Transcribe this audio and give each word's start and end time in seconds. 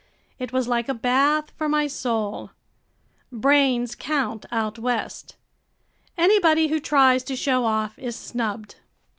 It 0.39 0.51
was 0.51 0.67
like 0.67 0.89
a 0.89 0.95
bath 0.95 1.51
for 1.55 1.69
my 1.69 1.85
soul. 1.85 2.49
Brains 3.31 3.93
count 3.93 4.47
out 4.51 4.79
West. 4.79 5.35
Anybody 6.17 6.69
who 6.69 6.79
tries 6.79 7.23
to 7.25 7.35
show 7.35 7.65
off 7.65 7.99
is 7.99 8.15
snubbed. 8.15 8.77